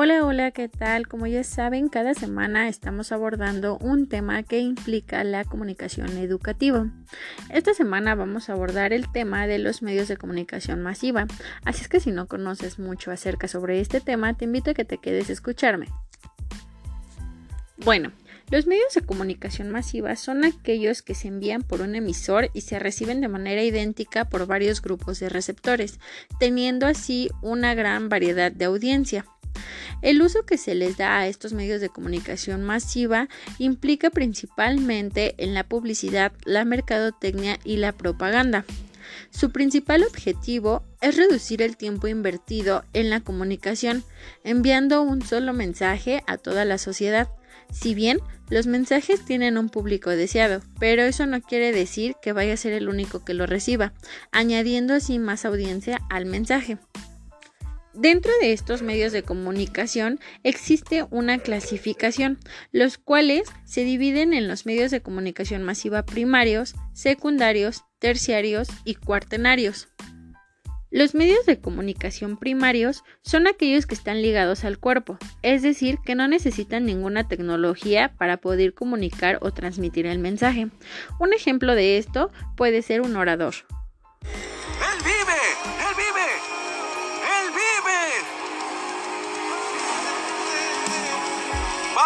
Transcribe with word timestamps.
Hola, 0.00 0.24
hola, 0.24 0.52
¿qué 0.52 0.68
tal? 0.68 1.08
Como 1.08 1.26
ya 1.26 1.42
saben, 1.42 1.88
cada 1.88 2.14
semana 2.14 2.68
estamos 2.68 3.10
abordando 3.10 3.78
un 3.78 4.08
tema 4.08 4.44
que 4.44 4.60
implica 4.60 5.24
la 5.24 5.44
comunicación 5.44 6.18
educativa. 6.18 6.86
Esta 7.50 7.74
semana 7.74 8.14
vamos 8.14 8.48
a 8.48 8.52
abordar 8.52 8.92
el 8.92 9.10
tema 9.10 9.48
de 9.48 9.58
los 9.58 9.82
medios 9.82 10.06
de 10.06 10.16
comunicación 10.16 10.84
masiva, 10.84 11.26
así 11.64 11.82
es 11.82 11.88
que 11.88 11.98
si 11.98 12.12
no 12.12 12.28
conoces 12.28 12.78
mucho 12.78 13.10
acerca 13.10 13.48
sobre 13.48 13.80
este 13.80 14.00
tema, 14.00 14.34
te 14.34 14.44
invito 14.44 14.70
a 14.70 14.74
que 14.74 14.84
te 14.84 14.98
quedes 14.98 15.30
a 15.30 15.32
escucharme. 15.32 15.88
Bueno, 17.78 18.12
los 18.52 18.68
medios 18.68 18.94
de 18.94 19.02
comunicación 19.02 19.70
masiva 19.70 20.14
son 20.14 20.44
aquellos 20.44 21.02
que 21.02 21.16
se 21.16 21.26
envían 21.26 21.62
por 21.62 21.80
un 21.80 21.96
emisor 21.96 22.50
y 22.54 22.60
se 22.60 22.78
reciben 22.78 23.20
de 23.20 23.26
manera 23.26 23.64
idéntica 23.64 24.26
por 24.26 24.46
varios 24.46 24.80
grupos 24.80 25.18
de 25.18 25.28
receptores, 25.28 25.98
teniendo 26.38 26.86
así 26.86 27.30
una 27.42 27.74
gran 27.74 28.08
variedad 28.08 28.52
de 28.52 28.66
audiencia. 28.66 29.26
El 30.00 30.22
uso 30.22 30.44
que 30.44 30.58
se 30.58 30.74
les 30.74 30.96
da 30.96 31.18
a 31.18 31.26
estos 31.26 31.52
medios 31.52 31.80
de 31.80 31.88
comunicación 31.88 32.62
masiva 32.62 33.28
implica 33.58 34.10
principalmente 34.10 35.34
en 35.38 35.54
la 35.54 35.64
publicidad, 35.64 36.32
la 36.44 36.64
mercadotecnia 36.64 37.58
y 37.64 37.76
la 37.76 37.92
propaganda. 37.92 38.64
Su 39.30 39.50
principal 39.50 40.04
objetivo 40.04 40.82
es 41.00 41.16
reducir 41.16 41.62
el 41.62 41.76
tiempo 41.76 42.06
invertido 42.08 42.84
en 42.92 43.10
la 43.10 43.20
comunicación, 43.20 44.04
enviando 44.44 45.02
un 45.02 45.22
solo 45.22 45.52
mensaje 45.52 46.22
a 46.26 46.38
toda 46.38 46.64
la 46.64 46.78
sociedad. 46.78 47.28
Si 47.72 47.94
bien 47.94 48.18
los 48.48 48.66
mensajes 48.66 49.24
tienen 49.24 49.58
un 49.58 49.68
público 49.68 50.10
deseado, 50.10 50.62
pero 50.78 51.02
eso 51.02 51.26
no 51.26 51.40
quiere 51.42 51.72
decir 51.72 52.14
que 52.22 52.32
vaya 52.32 52.54
a 52.54 52.58
ser 52.58 52.72
el 52.72 52.88
único 52.88 53.24
que 53.24 53.34
lo 53.34 53.46
reciba, 53.46 53.92
añadiendo 54.32 54.94
así 54.94 55.18
más 55.18 55.44
audiencia 55.44 55.98
al 56.08 56.24
mensaje. 56.24 56.78
Dentro 58.00 58.30
de 58.40 58.52
estos 58.52 58.80
medios 58.80 59.10
de 59.10 59.24
comunicación 59.24 60.20
existe 60.44 61.04
una 61.10 61.38
clasificación, 61.38 62.38
los 62.70 62.96
cuales 62.96 63.48
se 63.64 63.82
dividen 63.82 64.34
en 64.34 64.46
los 64.46 64.66
medios 64.66 64.92
de 64.92 65.02
comunicación 65.02 65.64
masiva 65.64 66.04
primarios, 66.04 66.76
secundarios, 66.92 67.82
terciarios 67.98 68.68
y 68.84 68.94
cuartenarios. 68.94 69.88
Los 70.92 71.16
medios 71.16 71.44
de 71.44 71.60
comunicación 71.60 72.36
primarios 72.36 73.02
son 73.22 73.48
aquellos 73.48 73.86
que 73.86 73.96
están 73.96 74.22
ligados 74.22 74.64
al 74.64 74.78
cuerpo, 74.78 75.18
es 75.42 75.62
decir, 75.62 75.98
que 76.06 76.14
no 76.14 76.28
necesitan 76.28 76.86
ninguna 76.86 77.26
tecnología 77.26 78.14
para 78.16 78.36
poder 78.36 78.74
comunicar 78.74 79.40
o 79.42 79.50
transmitir 79.50 80.06
el 80.06 80.20
mensaje. 80.20 80.68
Un 81.18 81.32
ejemplo 81.32 81.74
de 81.74 81.98
esto 81.98 82.30
puede 82.56 82.82
ser 82.82 83.00
un 83.00 83.16
orador. 83.16 83.54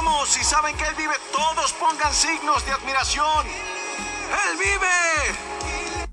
Vamos, 0.00 0.28
saben 0.28 0.76
que 0.76 0.84
Él 0.84 0.94
vive, 0.96 1.14
todos 1.32 1.72
pongan 1.72 2.12
signos 2.12 2.64
de 2.64 2.70
admiración. 2.70 3.46
¡Él 4.30 4.56
vive! 4.56 6.08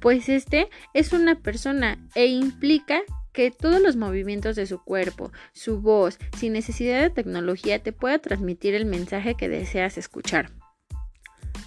Pues 0.00 0.30
este 0.30 0.70
es 0.94 1.12
una 1.12 1.34
persona 1.34 1.98
e 2.14 2.28
implica 2.28 3.02
que 3.34 3.50
todos 3.50 3.82
los 3.82 3.96
movimientos 3.96 4.56
de 4.56 4.64
su 4.64 4.82
cuerpo, 4.82 5.32
su 5.52 5.82
voz, 5.82 6.18
sin 6.38 6.54
necesidad 6.54 7.02
de 7.02 7.10
tecnología, 7.10 7.82
te 7.82 7.92
pueda 7.92 8.18
transmitir 8.20 8.74
el 8.74 8.86
mensaje 8.86 9.34
que 9.34 9.50
deseas 9.50 9.98
escuchar. 9.98 10.50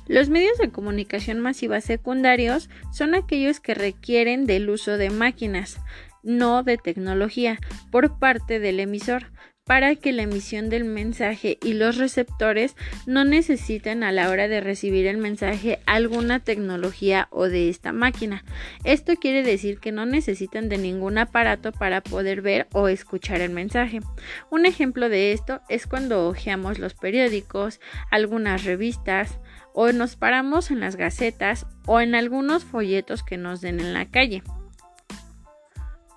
Los 0.08 0.30
medios 0.30 0.58
de 0.58 0.72
comunicación 0.72 1.40
masiva 1.40 1.82
secundarios 1.82 2.67
son 2.92 3.14
aquellos 3.14 3.60
que 3.60 3.76
requieren 3.76 4.48
del 4.48 4.72
uso 4.72 4.98
de 4.98 5.12
máquinas, 5.12 5.78
no 6.23 6.64
de 6.64 6.78
tecnología, 6.78 7.60
por 7.92 8.17
parte 8.17 8.60
del 8.60 8.80
emisor, 8.80 9.32
para 9.66 9.95
que 9.95 10.11
la 10.11 10.23
emisión 10.23 10.70
del 10.70 10.83
mensaje 10.83 11.58
y 11.64 11.73
los 11.73 11.98
receptores 11.98 12.76
no 13.05 13.23
necesiten 13.23 14.04
a 14.04 14.11
la 14.11 14.30
hora 14.30 14.48
de 14.48 14.61
recibir 14.61 15.08
el 15.08 15.17
mensaje 15.17 15.80
alguna 15.86 16.39
tecnología 16.39 17.27
o 17.32 17.48
de 17.48 17.70
esta 17.70 17.93
máquina. 17.93 18.43
Esto 18.83 19.15
quiere 19.15 19.43
decir 19.43 19.80
que 19.80 19.92
no 19.92 20.05
necesitan 20.05 20.67
de 20.70 20.77
ningún 20.77 21.17
aparato 21.17 21.71
para 21.71 22.02
poder 22.02 22.42
ver 22.42 22.67
o 22.73 22.88
escuchar 22.88 23.42
el 23.42 23.52
mensaje. 23.52 24.02
Un 24.49 24.65
ejemplo 24.65 25.08
de 25.10 25.32
esto 25.32 25.61
es 25.70 25.88
cuando 25.88 26.27
hojeamos 26.27 26.80
los 26.80 26.93
periódicos, 26.93 27.80
algunas 28.11 28.65
revistas, 28.65 29.39
o 29.73 29.92
nos 29.92 30.15
paramos 30.15 30.71
en 30.71 30.82
las 30.82 30.98
gacetas 30.98 31.65
o 31.88 31.99
en 31.99 32.15
algunos 32.15 32.64
folletos 32.64 33.23
que 33.23 33.38
nos 33.38 33.61
den 33.61 33.80
en 33.80 33.93
la 33.93 34.05
calle 34.05 34.43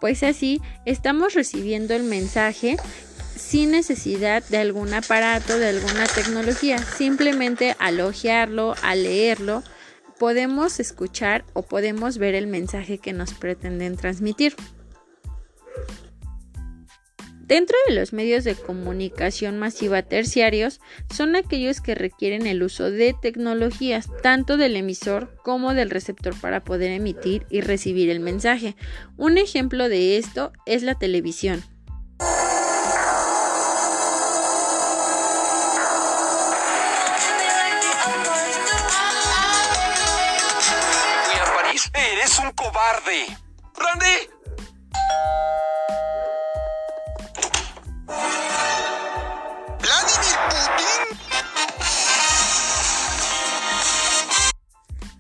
pues 0.01 0.23
así 0.23 0.61
estamos 0.85 1.35
recibiendo 1.35 1.95
el 1.95 2.03
mensaje 2.03 2.77
sin 3.37 3.71
necesidad 3.71 4.43
de 4.49 4.59
algún 4.59 4.93
aparato, 4.95 5.59
de 5.59 5.69
alguna 5.69 6.07
tecnología. 6.07 6.79
Simplemente 6.79 7.77
al 7.79 8.01
ojearlo, 8.01 8.75
al 8.83 9.03
leerlo, 9.03 9.63
podemos 10.19 10.81
escuchar 10.81 11.45
o 11.53 11.63
podemos 11.63 12.19
ver 12.19 12.35
el 12.35 12.47
mensaje 12.47 12.99
que 12.99 13.13
nos 13.13 13.35
pretenden 13.35 13.97
transmitir. 13.97 14.55
Dentro 17.47 17.77
de 17.87 17.95
los 17.95 18.13
medios 18.13 18.43
de 18.43 18.57
comunicación 18.57 19.57
masiva 19.57 20.03
terciarios 20.03 20.81
son 21.15 21.37
aquellos 21.37 21.81
que 21.81 21.95
requieren 21.95 22.45
el 22.45 22.61
uso 22.65 22.91
de 22.91 23.15
tecnologías 23.23 24.09
tanto 24.21 24.57
del 24.57 24.75
emisor 24.75 25.37
como 25.45 25.73
del 25.73 25.91
receptor 25.91 26.35
para 26.41 26.65
poder 26.65 26.91
emitir 26.91 27.47
y 27.49 27.61
recibir 27.61 28.11
el 28.11 28.19
mensaje. 28.19 28.75
Un 29.17 29.39
ejemplo 29.39 29.89
de 29.89 30.19
esto 30.19 30.53
es 30.67 30.83
la 30.83 30.97
televisión. 30.97 31.63
¡Randy! 42.87 43.27
¿Vladimir 49.81 50.37
Putin? 50.47 51.19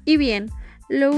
Y 0.04 0.16
bien, 0.16 0.49
lo 0.88 1.10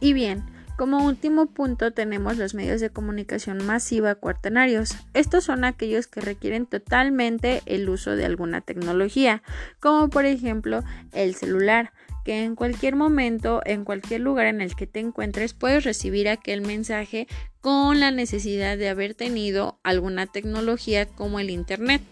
y 0.00 0.12
bien, 0.12 0.44
como 0.76 1.06
último 1.06 1.46
punto 1.46 1.92
tenemos 1.92 2.36
los 2.36 2.52
medios 2.52 2.82
de 2.82 2.90
comunicación 2.90 3.64
masiva 3.64 4.14
cuartenarios. 4.16 4.94
Estos 5.14 5.44
son 5.44 5.64
aquellos 5.64 6.06
que 6.06 6.20
requieren 6.20 6.66
totalmente 6.66 7.62
el 7.64 7.88
uso 7.88 8.14
de 8.14 8.26
alguna 8.26 8.60
tecnología, 8.60 9.42
como 9.80 10.10
por 10.10 10.26
ejemplo 10.26 10.84
el 11.12 11.34
celular, 11.34 11.94
que 12.24 12.44
en 12.44 12.54
cualquier 12.54 12.96
momento, 12.96 13.60
en 13.64 13.84
cualquier 13.84 14.20
lugar 14.20 14.46
en 14.46 14.60
el 14.60 14.74
que 14.74 14.86
te 14.86 15.00
encuentres, 15.00 15.54
puedes 15.54 15.84
recibir 15.84 16.28
aquel 16.28 16.60
mensaje 16.60 17.26
con 17.60 18.00
la 18.00 18.10
necesidad 18.10 18.76
de 18.76 18.88
haber 18.88 19.14
tenido 19.14 19.78
alguna 19.82 20.26
tecnología 20.26 21.06
como 21.06 21.38
el 21.40 21.50
Internet. 21.50 22.02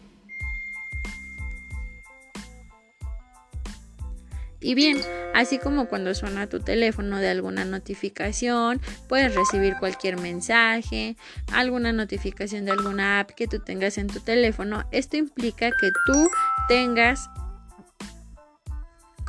Y 4.63 4.75
bien, 4.75 4.99
así 5.35 5.59
como 5.59 5.87
cuando 5.87 6.15
suena 6.15 6.47
tu 6.47 6.61
teléfono 6.61 7.19
de 7.19 7.31
alguna 7.31 7.65
notificación, 7.65 8.81
puedes 9.09 9.35
recibir 9.35 9.77
cualquier 9.79 10.19
mensaje, 10.19 11.17
alguna 11.51 11.93
notificación 11.93 12.67
de 12.67 12.73
alguna 12.73 13.21
app 13.21 13.31
que 13.31 13.49
tú 13.49 13.59
tengas 13.61 13.97
en 13.97 14.09
tu 14.09 14.21
teléfono. 14.21 14.85
Esto 14.93 15.17
implica 15.17 15.71
que 15.71 15.91
tú 16.05 16.29
tengas 16.69 17.31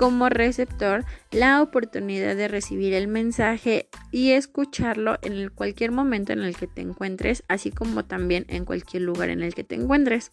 como 0.01 0.29
receptor 0.29 1.05
la 1.29 1.61
oportunidad 1.61 2.35
de 2.35 2.47
recibir 2.47 2.95
el 2.95 3.07
mensaje 3.07 3.87
y 4.11 4.31
escucharlo 4.31 5.19
en 5.21 5.49
cualquier 5.49 5.91
momento 5.91 6.33
en 6.33 6.39
el 6.39 6.57
que 6.57 6.65
te 6.65 6.81
encuentres, 6.81 7.43
así 7.47 7.69
como 7.69 8.03
también 8.03 8.47
en 8.47 8.65
cualquier 8.65 9.03
lugar 9.03 9.29
en 9.29 9.43
el 9.43 9.53
que 9.53 9.63
te 9.63 9.75
encuentres. 9.75 10.31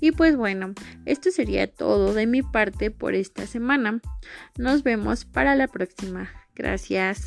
Y 0.00 0.12
pues 0.12 0.36
bueno, 0.36 0.72
esto 1.04 1.32
sería 1.32 1.66
todo 1.66 2.14
de 2.14 2.28
mi 2.28 2.42
parte 2.42 2.92
por 2.92 3.16
esta 3.16 3.44
semana. 3.48 4.00
Nos 4.56 4.84
vemos 4.84 5.24
para 5.24 5.56
la 5.56 5.66
próxima. 5.66 6.30
Gracias. 6.54 7.26